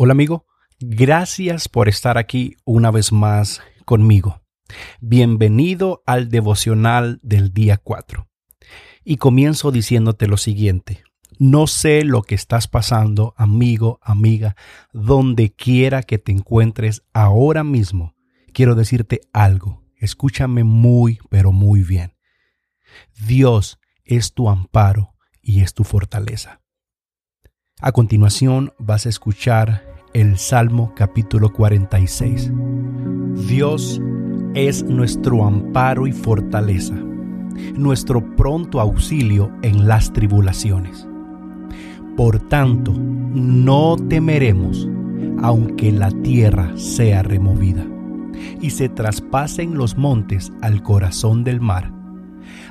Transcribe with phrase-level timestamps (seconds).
[0.00, 0.46] Hola amigo,
[0.78, 4.42] gracias por estar aquí una vez más conmigo.
[5.00, 8.28] Bienvenido al devocional del día 4.
[9.02, 11.02] Y comienzo diciéndote lo siguiente.
[11.40, 14.54] No sé lo que estás pasando, amigo, amiga,
[14.92, 18.14] donde quiera que te encuentres ahora mismo.
[18.52, 19.82] Quiero decirte algo.
[19.96, 22.14] Escúchame muy, pero muy bien.
[23.26, 26.60] Dios es tu amparo y es tu fortaleza.
[27.80, 32.50] A continuación vas a escuchar el Salmo capítulo 46.
[33.46, 34.02] Dios
[34.54, 36.94] es nuestro amparo y fortaleza,
[37.76, 41.06] nuestro pronto auxilio en las tribulaciones.
[42.16, 44.88] Por tanto, no temeremos,
[45.40, 47.86] aunque la tierra sea removida,
[48.60, 51.92] y se traspasen los montes al corazón del mar,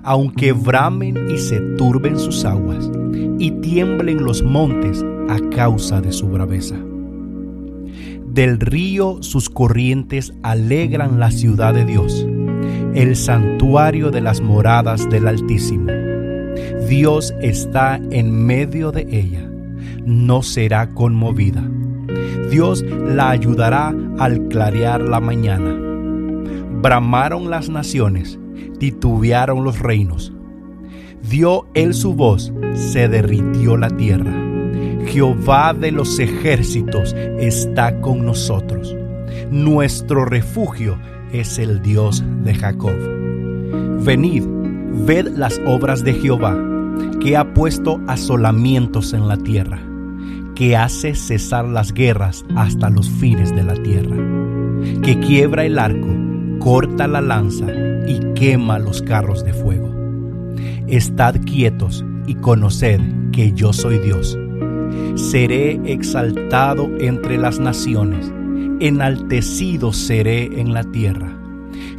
[0.04, 2.90] aunque bramen y se turben sus aguas,
[3.40, 6.76] y tiemblen los montes a causa de su braveza.
[8.26, 12.28] Del río sus corrientes alegran la ciudad de Dios,
[12.94, 15.92] el santuario de las moradas del Altísimo.
[16.88, 19.50] Dios está en medio de ella,
[20.06, 21.68] no será conmovida.
[22.50, 25.76] Dios la ayudará al clarear la mañana.
[26.82, 28.40] Bramaron las naciones,
[28.80, 30.32] titubearon los reinos.
[31.30, 34.48] Dio él su voz, se derritió la tierra
[35.08, 38.96] Jehová de los ejércitos está con nosotros.
[39.50, 41.00] Nuestro refugio
[41.32, 42.96] es el Dios de Jacob.
[44.04, 44.44] Venid,
[45.06, 46.58] ved las obras de Jehová,
[47.22, 49.80] que ha puesto asolamientos en la tierra,
[50.56, 54.18] que hace cesar las guerras hasta los fines de la tierra,
[55.02, 56.10] que quiebra el arco,
[56.60, 57.68] corta la lanza
[58.08, 59.97] y quema los carros de fuego.
[60.88, 63.00] Estad quietos y conoced
[63.32, 64.38] que yo soy Dios
[65.18, 68.32] seré exaltado entre las naciones,
[68.80, 71.36] enaltecido seré en la tierra.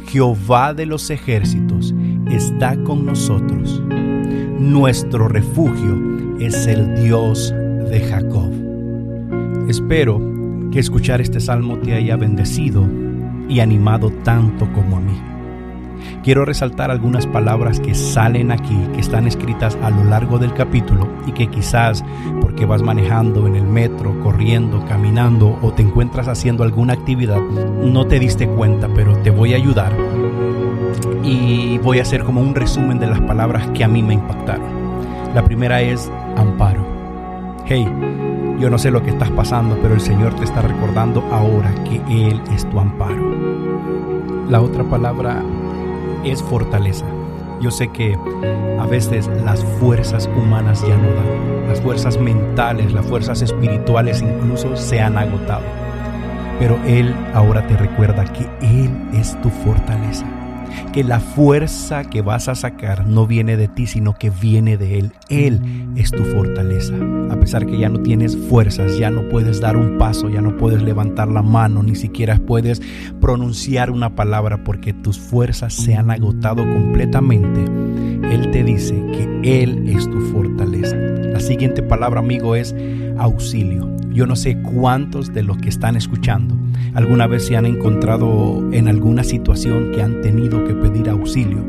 [0.07, 1.93] Jehová de los ejércitos
[2.31, 3.81] está con nosotros.
[4.59, 7.53] Nuestro refugio es el Dios
[7.89, 8.51] de Jacob.
[9.67, 10.19] Espero
[10.71, 12.87] que escuchar este salmo te haya bendecido
[13.47, 15.38] y animado tanto como a mí.
[16.23, 21.07] Quiero resaltar algunas palabras que salen aquí, que están escritas a lo largo del capítulo
[21.25, 22.03] y que quizás
[22.41, 28.05] porque vas manejando en el metro, corriendo, caminando o te encuentras haciendo alguna actividad, no
[28.07, 29.93] te diste cuenta, pero te voy a ayudar
[31.23, 34.79] y voy a hacer como un resumen de las palabras que a mí me impactaron.
[35.33, 36.85] La primera es amparo.
[37.65, 37.87] Hey,
[38.59, 42.01] yo no sé lo que estás pasando, pero el Señor te está recordando ahora que
[42.09, 43.23] Él es tu amparo.
[44.49, 45.43] La otra palabra
[46.23, 47.05] es fortaleza.
[47.61, 48.17] Yo sé que
[48.79, 54.75] a veces las fuerzas humanas ya no dan, las fuerzas mentales, las fuerzas espirituales incluso
[54.77, 55.63] se han agotado.
[56.59, 60.25] Pero Él ahora te recuerda que Él es tu fortaleza
[60.93, 64.99] que la fuerza que vas a sacar no viene de ti, sino que viene de
[64.99, 65.11] Él.
[65.29, 65.61] Él
[65.95, 66.95] es tu fortaleza.
[67.29, 70.57] A pesar que ya no tienes fuerzas, ya no puedes dar un paso, ya no
[70.57, 72.81] puedes levantar la mano, ni siquiera puedes
[73.21, 77.65] pronunciar una palabra porque tus fuerzas se han agotado completamente.
[78.31, 80.95] Él te dice que Él es tu fortaleza.
[80.95, 82.75] La siguiente palabra, amigo, es
[83.17, 83.98] auxilio.
[84.11, 86.55] Yo no sé cuántos de los que están escuchando
[86.93, 91.63] alguna vez se han encontrado en alguna situación que han tenido que pedir auxilio.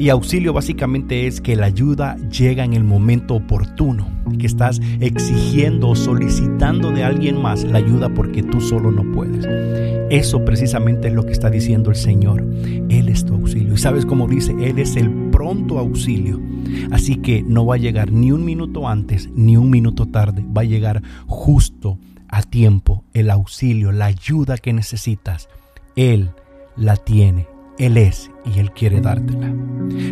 [0.00, 5.90] Y auxilio básicamente es que la ayuda llega en el momento oportuno, que estás exigiendo
[5.90, 9.46] o solicitando de alguien más la ayuda porque tú solo no puedes.
[10.08, 12.40] Eso precisamente es lo que está diciendo el Señor.
[12.88, 13.74] Él es tu auxilio.
[13.74, 16.40] Y sabes cómo dice, Él es el pronto auxilio.
[16.90, 20.62] Así que no va a llegar ni un minuto antes ni un minuto tarde, va
[20.62, 25.50] a llegar justo a tiempo el auxilio, la ayuda que necesitas.
[25.94, 26.30] Él
[26.74, 27.48] la tiene,
[27.78, 29.52] Él es y Él quiere dártela.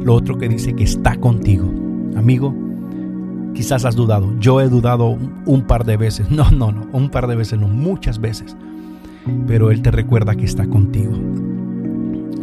[0.03, 1.71] Lo otro que dice que está contigo.
[2.17, 2.55] Amigo,
[3.55, 4.35] quizás has dudado.
[4.39, 6.31] Yo he dudado un par de veces.
[6.39, 8.57] No, no, no, un par de veces, no, muchas veces.
[9.47, 11.13] Pero Él te recuerda que está contigo.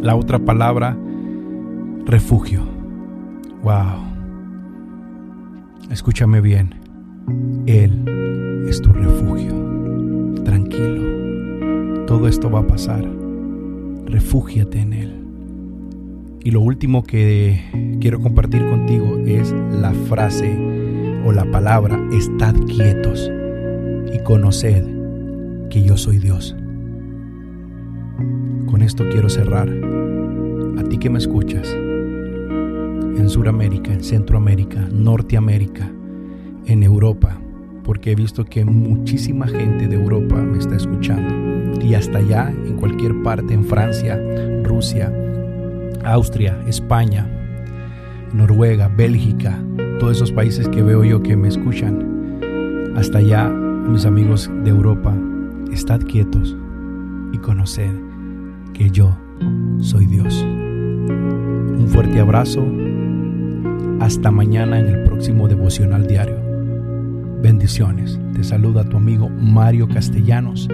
[0.00, 0.96] La otra palabra,
[2.04, 2.62] refugio.
[3.62, 4.06] Wow.
[5.90, 6.74] Escúchame bien.
[7.66, 8.04] Él
[8.68, 9.54] es tu refugio
[10.44, 12.06] tranquilo.
[12.06, 13.15] Todo esto va a pasar.
[14.06, 15.12] Refúgiate en Él.
[16.42, 17.60] Y lo último que
[18.00, 20.56] quiero compartir contigo es la frase
[21.24, 23.30] o la palabra, estad quietos
[24.14, 24.84] y conoced
[25.70, 26.54] que yo soy Dios.
[28.66, 29.68] Con esto quiero cerrar.
[30.78, 35.90] A ti que me escuchas, en Sudamérica, en Centroamérica, Norteamérica,
[36.66, 37.40] en Europa,
[37.82, 41.55] porque he visto que muchísima gente de Europa me está escuchando.
[41.80, 44.20] Y hasta allá, en cualquier parte, en Francia,
[44.62, 45.12] Rusia,
[46.04, 47.26] Austria, España,
[48.32, 49.58] Noruega, Bélgica,
[49.98, 52.92] todos esos países que veo yo que me escuchan.
[52.96, 55.14] Hasta allá, mis amigos de Europa,
[55.72, 56.56] estad quietos
[57.32, 57.92] y conoced
[58.72, 59.16] que yo
[59.80, 60.42] soy Dios.
[60.42, 62.66] Un fuerte abrazo.
[64.00, 66.36] Hasta mañana en el próximo devocional diario.
[67.42, 68.18] Bendiciones.
[68.34, 70.68] Te saluda tu amigo Mario Castellanos.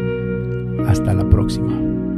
[0.87, 2.12] Hasta la próxima.